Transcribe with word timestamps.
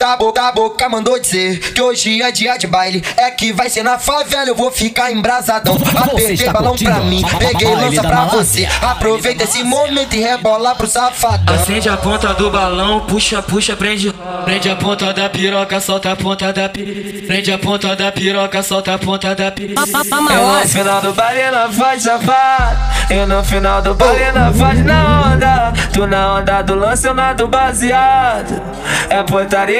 Da 0.00 0.16
boca, 0.16 0.40
da 0.40 0.52
boca 0.52 0.88
mandou 0.88 1.18
dizer 1.18 1.58
que 1.72 1.82
hoje 1.82 2.22
é 2.22 2.30
dia 2.30 2.56
de 2.56 2.68
baile. 2.68 3.04
É 3.16 3.32
que 3.32 3.52
vai 3.52 3.68
ser 3.68 3.82
na 3.82 3.98
favela, 3.98 4.46
eu 4.46 4.54
vou 4.54 4.70
ficar 4.70 5.10
embrasadão. 5.10 5.74
Apertei 5.74 6.48
balão 6.52 6.76
pra 6.76 7.00
mim, 7.00 7.20
peguei 7.36 7.74
lança 7.74 8.02
pra 8.02 8.26
você. 8.26 8.68
Aproveita 8.80 9.42
esse 9.42 9.64
momento 9.64 10.14
e 10.14 10.20
rebola 10.20 10.76
pro 10.76 10.86
safadão. 10.86 11.52
Acende 11.52 11.88
a 11.88 11.96
ponta 11.96 12.32
do 12.32 12.48
balão, 12.48 13.06
puxa, 13.06 13.42
puxa, 13.42 13.74
prende. 13.74 14.14
Prende 14.44 14.70
a 14.70 14.76
ponta 14.76 15.12
da 15.12 15.28
piroca, 15.28 15.80
solta 15.80 16.12
a 16.12 16.16
ponta 16.16 16.52
da 16.52 16.68
pi. 16.68 17.24
Prende 17.26 17.50
a 17.50 17.58
ponta 17.58 17.96
da 17.96 18.12
piroca, 18.12 18.62
solta 18.62 18.94
a 18.94 18.98
ponta 18.98 19.34
da 19.34 19.50
pi. 19.50 19.74
Eu 19.74 20.60
no 20.60 20.68
final 20.68 21.00
do 21.00 21.12
baile 21.12 21.50
na 21.50 21.68
faz 21.72 22.02
safado. 22.04 22.78
Eu 23.10 23.26
no 23.26 23.42
final 23.42 23.82
do 23.82 23.94
baile 23.96 24.30
na 24.30 24.52
faz 24.52 24.84
na 24.84 25.32
onda. 25.32 25.72
Tu 25.92 26.06
na 26.06 26.36
onda 26.36 26.62
do 26.62 26.76
lance, 26.76 27.04
eu 27.04 27.14
na 27.14 27.32
do 27.32 27.48
baseado. 27.48 28.62
É 29.10 29.22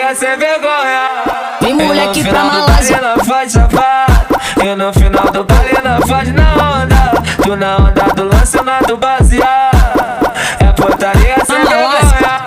putaria 0.09 0.15
sem 0.15 0.37
vergonha. 0.37 1.09
Vem 1.61 1.75
moleque 1.75 2.25
pra 2.25 2.45
Malásia. 2.45 3.01
Malásia. 3.01 3.25
faz 3.25 3.53
safado. 3.53 4.39
Eu 4.65 4.77
no 4.77 4.93
final 4.93 5.31
do 5.31 5.45
baile 5.45 5.79
na 5.83 6.01
faz 6.07 6.33
na 6.33 6.55
onda. 6.55 7.23
Tu 7.43 7.57
na 7.57 7.77
onda 7.77 8.15
do 8.15 8.25
lance, 8.25 8.57
eu 8.57 8.65
na 8.65 8.81
do 8.81 8.97
baseado. 8.97 10.33
É 10.61 10.73
putaria 10.73 11.37
sem 11.45 11.65
vergonha. 11.65 12.39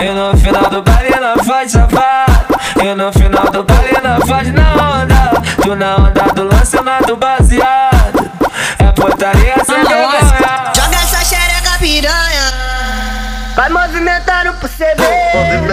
Eu 0.00 0.14
no 0.14 0.36
final 0.38 0.70
do 0.70 0.82
baile 0.82 1.16
na 1.20 1.44
faz 1.44 1.72
safado. 1.72 2.58
Eu 2.84 2.96
no 2.96 3.12
final 3.12 3.44
do 3.50 3.64
baile 3.64 4.00
na 4.02 4.20
faz 4.26 4.52
na 4.52 4.72
onda. 4.72 5.42
Tu 5.62 5.74
na 5.74 5.96
onda 5.96 6.22
do 6.34 6.44
lance, 6.44 6.76
eu 6.76 6.84
na 6.84 7.00
do 7.00 7.16
baseado. 7.16 8.30
É 8.78 8.92
putaria 8.92 9.64
sem 9.64 9.84
vergonha. 9.84 10.72
Joga 10.74 10.96
essa 10.96 11.24
xereca 11.24 11.78
piranha. 11.78 12.48
Vai 13.54 13.68
movimentando 13.70 14.52
pro 14.54 14.68
você 14.68 14.94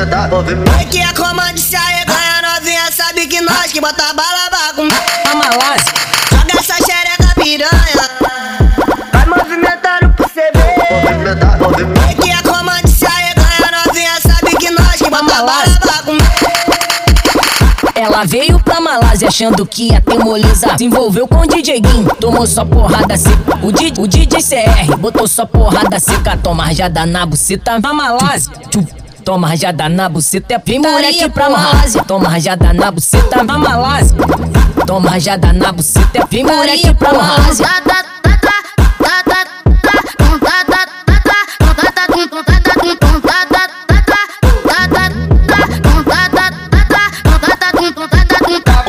Vai 0.08 0.86
que 0.86 1.02
a 1.02 1.12
comando 1.14 1.58
se 1.58 1.76
arreganha 1.76 2.42
novinha. 2.42 2.92
Sabe 2.92 3.26
que 3.26 3.42
nós 3.42 3.72
que 3.72 3.82
bota 3.82 4.14
bala 4.14 4.74
comer. 4.76 4.94
A 5.32 5.36
Malásia. 5.36 5.94
Joga 6.30 6.60
essa 6.60 6.76
xereca 6.76 7.34
piranha. 7.36 8.10
Vai 9.12 9.26
movimentando 9.26 10.14
pro 10.16 10.28
você 10.28 10.52
ver. 10.54 11.02
Movimentar, 11.02 11.60
movimentar. 11.60 12.04
Vai 12.04 12.16
que 12.16 12.32
a 12.32 12.44
comando 12.44 12.88
se 12.88 13.06
arreganha 13.06 13.84
novinha. 13.86 14.22
Sabe 14.22 14.56
que 14.58 14.70
nós 14.70 14.96
que 14.96 15.10
bota 15.10 15.24
bala 15.24 16.04
comer. 16.06 16.36
Ela 17.96 18.26
veio 18.26 18.60
pra 18.60 18.80
Malásia 18.80 19.28
achando 19.28 19.66
que 19.66 19.88
ia 19.92 20.02
ter 20.02 20.20
moleza. 20.20 20.78
Se 20.78 20.86
envolveu 20.86 21.28
com 21.28 21.40
o 21.40 21.48
DJ 21.48 21.80
Guim, 21.80 22.06
tomou 22.20 22.46
só 22.46 22.64
porrada 22.64 23.18
seca. 23.18 23.58
O, 23.64 23.72
DJ, 23.72 23.94
o 23.98 24.08
DJ 24.08 24.40
CR 24.44 24.98
botou 24.98 25.28
só 25.28 25.48
porrada 25.48 26.00
seca. 26.00 26.38
Toma 26.38 26.66
rajada 26.66 27.08
na 27.08 27.26
buceta 27.26 27.80
na 27.80 27.92
Malásia. 27.94 28.52
Tchum. 28.70 28.86
Toma 29.26 29.48
rajada 29.48 29.90
na 29.90 30.08
buceta, 30.08 30.62
vem 30.64 30.80
moleque 30.80 31.28
pra 31.30 31.50
Malásia. 31.50 32.04
Toma 32.04 32.30
rajada 32.30 32.72
na 32.74 32.92
buceta 32.92 33.44
na 33.44 33.58
Malásia. 33.58 34.16
Toma 34.86 35.10
rajada 35.10 35.52
na 35.52 35.72
buceta, 35.72 36.28
vem 36.30 36.44
moleque 36.44 36.94
pra 36.94 37.12
Malásia. 37.12 37.66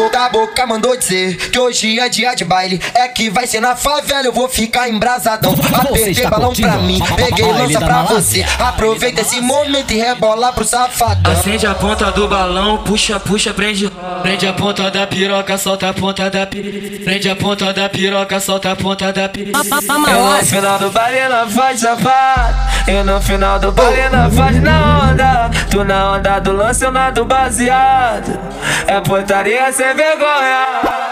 Boca, 0.06 0.18
da 0.18 0.28
boca 0.28 0.66
mandou 0.66 0.96
dizer 0.96 1.36
que 1.50 1.58
hoje 1.58 1.98
é 1.98 2.08
dia 2.08 2.34
de 2.34 2.44
baile. 2.44 2.80
É 2.94 3.08
que 3.08 3.28
vai 3.30 3.46
ser 3.46 3.60
na 3.60 3.76
favela, 3.76 4.26
eu 4.26 4.32
vou 4.32 4.48
ficar 4.48 4.88
embrasadão. 4.88 5.52
Apertei 5.52 6.12
está 6.12 6.30
balão 6.30 6.48
curtindo 6.48 6.68
pra 6.68 6.78
mim, 6.78 7.00
a 7.02 7.14
peguei 7.14 7.52
lança 7.52 7.80
pra 7.80 8.02
você. 8.02 8.44
Aproveita 8.58 9.20
esse 9.20 9.40
momento 9.40 9.90
e 9.92 9.96
rebola 9.96 10.52
pro 10.52 10.64
safadão. 10.64 11.32
Acende 11.32 11.66
a 11.66 11.74
ponta 11.74 12.10
do 12.12 12.28
balão, 12.28 12.78
puxa, 12.78 13.18
puxa, 13.18 13.52
prende. 13.52 13.90
Prende 14.22 14.46
a 14.46 14.52
ponta 14.52 14.90
da 14.90 15.06
piroca, 15.06 15.58
solta 15.58 15.88
a 15.88 15.94
ponta 15.94 16.30
da 16.30 16.46
pi. 16.46 17.00
Prende 17.04 17.28
a 17.28 17.36
ponta 17.36 17.72
da 17.72 17.88
piroca, 17.88 18.40
solta 18.40 18.72
a 18.72 18.76
ponta 18.76 19.12
da 19.12 19.28
pi. 19.28 19.52
A 19.52 20.10
Eu 20.10 20.38
no 20.38 20.46
final 20.46 20.78
do 20.78 20.90
baile 20.90 21.28
na 21.28 21.46
faz 21.46 21.80
safado. 21.80 22.56
Eu 22.88 23.04
no 23.04 23.20
final 23.20 23.58
do 23.58 23.72
baile 23.72 24.08
na 24.08 24.30
faz 24.30 24.62
na 24.62 25.10
onda. 25.10 25.50
Tu 25.70 25.84
na 25.84 26.12
onda 26.12 26.38
do 26.38 26.52
lance, 26.52 26.84
eu 26.84 26.92
na 26.92 27.10
do 27.10 27.24
baseado. 27.24 28.38
É 28.86 29.00
putaria 29.00 29.72
sem 29.72 29.94
vergonha. 29.96 30.66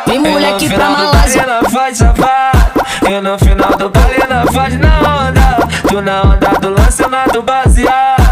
Vem 0.07 0.21
moleque 0.21 0.69
pra 0.69 0.91
Malásia. 0.91 1.47
na 1.47 1.69
faz 1.71 1.99
safado. 1.99 2.85
Eu 3.11 3.23
no 3.23 3.39
final 3.39 3.71
do 3.77 3.89
baile 3.91 4.27
na 4.29 4.47
faz 4.53 4.79
na 4.79 4.99
onda. 4.99 5.69
Tu 5.89 6.01
na 6.01 6.23
onda 6.23 6.49
do 6.61 6.71
lance, 6.71 7.03
eu 7.03 7.11
na 7.11 7.25
do 7.27 7.43
baseado. 7.43 8.23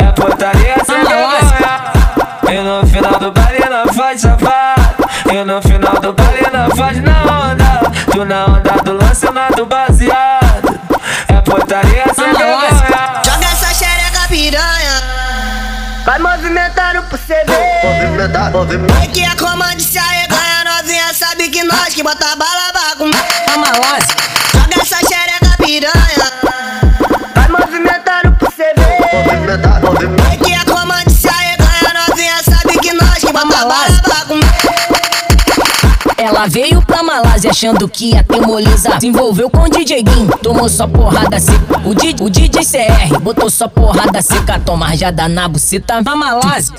É 0.00 0.12
putaria 0.12 0.76
sem 0.84 1.04
vergonha. 1.04 1.92
Eu 2.50 2.64
no 2.64 2.86
final 2.86 3.18
do 3.18 3.32
baile 3.32 3.64
na 3.68 3.92
faz 3.92 4.20
safado. 4.20 5.08
Eu 5.32 5.44
no 5.46 5.62
final 5.62 5.94
do 6.00 6.12
baile 6.12 6.48
na 6.52 6.68
faz 6.74 7.00
na 7.02 7.22
onda. 7.22 7.90
Tu 8.10 8.24
na 8.24 8.46
onda 8.46 8.82
do 8.84 8.92
lance, 8.92 9.26
eu 9.26 9.32
na 9.32 9.48
do 9.48 9.66
baseado. 9.66 10.27
Vai 16.08 16.18
movimentando 16.20 17.02
pro 17.02 17.18
você 17.18 17.44
ver. 17.44 17.84
Movimentar, 17.84 18.50
movimentar. 18.50 18.96
Vai 18.96 19.08
que 19.08 19.22
a 19.26 19.36
comando 19.36 19.78
se 19.78 19.98
arreganha 19.98 20.64
novinha. 20.64 21.12
Sabe 21.12 21.50
que 21.50 21.62
nós 21.62 21.92
que 21.92 22.02
bota 22.02 22.34
bala 22.34 22.72
vai 22.72 22.96
comer. 22.96 23.14
A 23.52 23.58
Malásia. 23.58 24.16
Joga 24.54 24.80
essa 24.80 25.06
xereca 25.06 25.54
piranha. 25.58 26.32
Vai 27.34 27.48
movimentando 27.48 28.32
pro 28.38 28.50
você 28.50 28.72
ver. 28.74 29.22
Movimentar, 29.22 29.82
movimentar. 29.82 30.26
Vai 30.28 30.38
que 30.38 30.54
a 30.54 30.64
comando 30.64 31.10
se 31.10 31.28
arreganha 31.28 32.06
novinha. 32.08 32.42
Sabe 32.42 32.78
que 32.78 32.92
nós 32.94 33.18
que 33.18 33.30
bota 33.30 33.46
bala 33.46 34.00
vai 34.08 34.24
comer. 34.24 34.47
Ela 36.38 36.46
veio 36.46 36.80
pra 36.82 37.02
Malásia 37.02 37.50
achando 37.50 37.88
que 37.88 38.10
ia 38.10 38.22
ter 38.22 38.40
moleza. 38.40 39.00
Se 39.00 39.08
envolveu 39.08 39.50
com 39.50 39.62
o 39.62 39.68
DJ 39.68 40.04
Guim, 40.04 40.28
tomou 40.40 40.68
só 40.68 40.86
porrada 40.86 41.40
seca. 41.40 41.80
O, 41.84 41.92
DJ, 41.92 42.14
o 42.20 42.30
DJ 42.30 42.64
CR 42.64 43.18
botou 43.18 43.50
só 43.50 43.66
porrada 43.66 44.22
seca. 44.22 44.56
Toma 44.60 44.86
rajada 44.86 45.28
na 45.28 45.48
buceta 45.48 46.00
na 46.00 46.14
Malásia. 46.14 46.76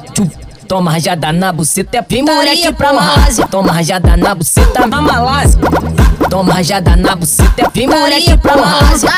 Toma 0.65 0.91
rajada 0.91 1.33
na 1.33 1.51
buceta, 1.51 2.05
vem 2.07 2.23
moleque 2.23 2.71
pra 2.71 2.93
Malásia. 2.93 3.45
Toma 3.47 3.73
rajada 3.73 4.15
na 4.15 4.33
buceta 4.33 4.87
na 4.87 5.01
Malásia. 5.01 5.59
Toma 6.29 6.53
rajada 6.53 6.95
na 6.95 7.15
buceta, 7.17 7.69
vem 7.73 7.85
moleque 7.85 8.37
pra 8.37 8.55
Malásia. 8.55 9.09